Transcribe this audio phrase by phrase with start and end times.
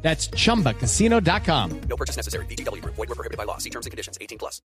[0.00, 1.80] That's chumbacasino.com.
[1.88, 2.46] No purchase necessary.
[2.46, 2.82] BGW.
[2.84, 3.58] Void were prohibited by law.
[3.58, 4.16] See terms and conditions.
[4.20, 4.62] 18 plus.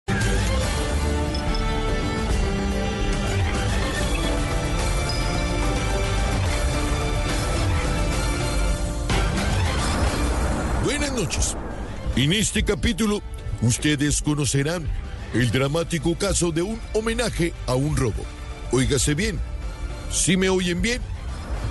[10.84, 11.58] Buenas noches.
[12.16, 13.22] En este capítulo,
[13.62, 14.86] ustedes conocerán
[15.34, 18.26] el dramático caso de un homenaje a un robo.
[18.72, 19.40] Óigase bien.
[20.12, 21.02] Si me oyen bien,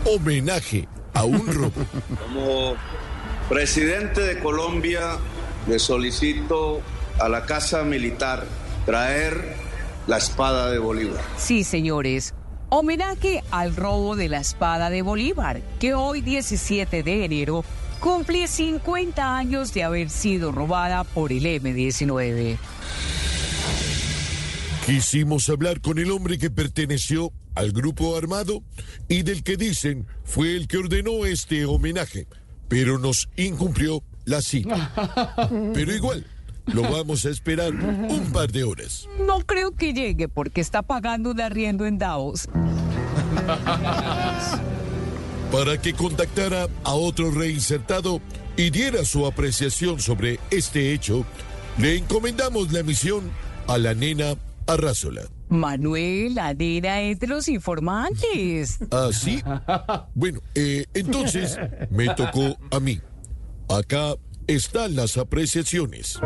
[0.07, 1.73] homenaje a un robo.
[2.27, 2.77] Como
[3.51, 5.19] presidente de Colombia,
[5.67, 6.81] le solicito
[7.19, 8.47] a la Casa Militar
[8.87, 9.57] traer
[10.07, 11.21] la espada de Bolívar.
[11.37, 12.33] Sí, señores.
[12.69, 17.65] Homenaje al robo de la espada de Bolívar, que hoy 17 de enero
[17.99, 22.57] cumple 50 años de haber sido robada por el M-19.
[24.87, 28.63] Quisimos hablar con el hombre que perteneció al grupo armado
[29.09, 32.29] y del que dicen fue el que ordenó este homenaje,
[32.71, 34.93] pero nos incumplió la cita.
[35.74, 36.24] Pero igual,
[36.66, 39.09] lo vamos a esperar un par de horas.
[39.27, 42.49] No creo que llegue porque está pagando un arriendo en Davos.
[45.51, 48.21] Para que contactara a otro reinsertado
[48.57, 51.27] y diera su apreciación sobre este hecho,
[51.77, 53.32] le encomendamos la misión
[53.66, 54.37] a la nena
[54.68, 55.23] Arrázola.
[55.51, 58.79] Manuel, la nena es de los informantes.
[58.90, 59.43] ¿Ah, sí?
[60.15, 61.59] Bueno, eh, entonces
[61.90, 63.01] me tocó a mí.
[63.68, 64.15] Acá
[64.47, 66.19] están las apreciaciones.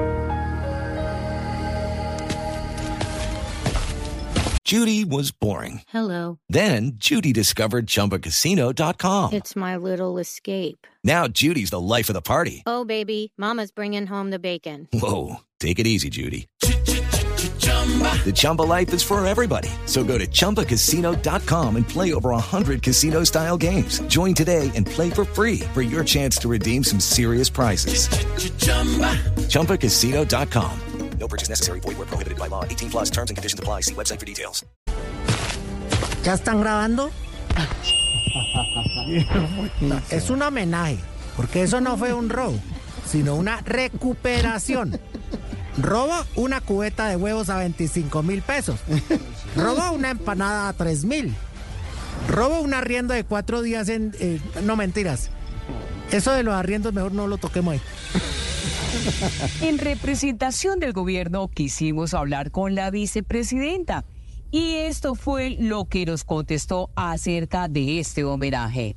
[4.67, 5.83] Judy was boring.
[5.89, 6.39] Hello.
[6.48, 9.34] Then Judy discovered ChumbaCasino.com.
[9.34, 10.86] It's my little escape.
[11.05, 12.63] Now Judy's the life of the party.
[12.64, 14.89] Oh, baby, Mama's bringing home the bacon.
[14.92, 16.46] Whoa, take it easy, Judy.
[18.24, 19.68] The Chumba life is for everybody.
[19.85, 24.01] So go to ChumbaCasino.com and play over 100 casino style games.
[24.08, 28.08] Join today and play for free for your chance to redeem some serious prizes.
[29.48, 30.80] ChumbaCasino.com.
[31.18, 31.80] No purchase necessary.
[31.80, 32.64] Void were prohibited by law.
[32.64, 33.80] 18 plus terms and conditions apply.
[33.83, 34.64] See website for details.
[36.24, 37.11] ¿Ya están grabando?
[39.80, 40.98] No, es un homenaje,
[41.36, 42.58] porque eso no fue un robo,
[43.07, 44.98] sino una recuperación.
[45.79, 48.79] Robo una cubeta de huevos a 25 mil pesos.
[49.57, 51.35] Robo una empanada a 3 mil.
[52.29, 54.13] Robo un arriendo de cuatro días en...
[54.20, 55.30] eh, no mentiras.
[56.11, 57.80] Eso de los arriendos mejor no lo toquemos ahí.
[59.61, 64.05] En representación del gobierno quisimos hablar con la vicepresidenta
[64.51, 68.95] y esto fue lo que nos contestó acerca de este homenaje.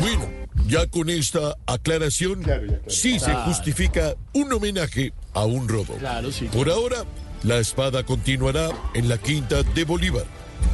[0.00, 0.28] Bueno,
[0.66, 2.42] ya con esta aclaración,
[2.86, 5.96] sí se justifica un homenaje a un robo.
[6.52, 7.04] Por ahora,
[7.42, 10.24] la espada continuará en la quinta de Bolívar,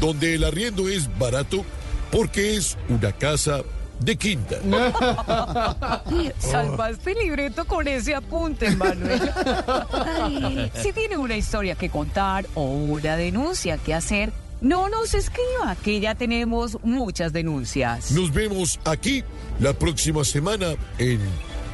[0.01, 1.65] donde el arriendo es barato
[2.11, 3.63] porque es una casa
[4.01, 4.57] de quinta.
[6.39, 9.21] Salvaste el libreto con ese apunte, Manuel.
[10.83, 14.33] si tiene una historia que contar o una denuncia que hacer,
[14.63, 18.13] no nos escriba, que ya tenemos muchas denuncias.
[18.13, 19.23] Nos vemos aquí
[19.61, 21.21] la próxima semana en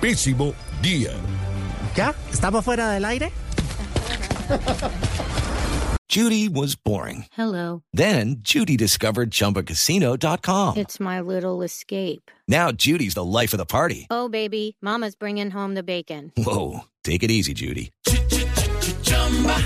[0.01, 1.13] Pésimo Día.
[1.95, 2.15] ¿Ya?
[2.33, 3.31] ¿Estamos fuera del aire?
[6.09, 7.27] Judy was boring.
[7.33, 7.83] Hello.
[7.93, 10.79] Then Judy discovered ChumbaCasino.com.
[10.79, 12.31] It's my little escape.
[12.49, 14.07] Now Judy's the life of the party.
[14.09, 16.33] Oh, baby, Mama's bringing home the bacon.
[16.37, 17.91] Whoa, take it easy, Judy.